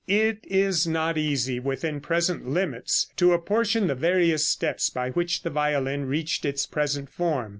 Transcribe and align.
]It 0.29 0.39
is 0.45 0.87
not 0.87 1.15
easy 1.15 1.59
within 1.59 2.01
present 2.01 2.49
limits 2.49 3.11
to 3.17 3.33
apportion 3.33 3.85
the 3.85 3.93
various 3.93 4.47
steps 4.47 4.89
by 4.89 5.11
which 5.11 5.43
the 5.43 5.51
violin 5.51 6.05
reached 6.05 6.43
its 6.43 6.65
present 6.65 7.07
form. 7.07 7.49